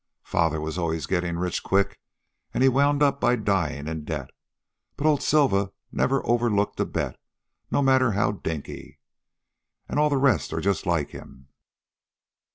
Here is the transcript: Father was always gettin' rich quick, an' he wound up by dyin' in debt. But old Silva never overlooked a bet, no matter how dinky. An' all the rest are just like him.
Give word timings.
Father 0.23 0.59
was 0.59 0.79
always 0.79 1.05
gettin' 1.05 1.37
rich 1.37 1.61
quick, 1.61 1.99
an' 2.55 2.63
he 2.63 2.69
wound 2.69 3.03
up 3.03 3.21
by 3.21 3.35
dyin' 3.35 3.87
in 3.87 4.03
debt. 4.03 4.31
But 4.97 5.05
old 5.05 5.21
Silva 5.21 5.73
never 5.91 6.25
overlooked 6.25 6.79
a 6.79 6.85
bet, 6.87 7.19
no 7.69 7.83
matter 7.83 8.13
how 8.13 8.31
dinky. 8.31 8.97
An' 9.87 9.99
all 9.99 10.09
the 10.09 10.17
rest 10.17 10.53
are 10.53 10.59
just 10.59 10.87
like 10.87 11.11
him. 11.11 11.49